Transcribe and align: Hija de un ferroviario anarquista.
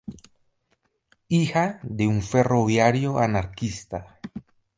Hija 1.27 1.79
de 1.83 2.07
un 2.07 2.23
ferroviario 2.23 3.19
anarquista. 3.19 4.19